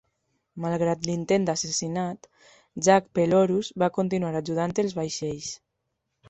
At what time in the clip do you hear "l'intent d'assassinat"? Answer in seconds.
1.09-2.25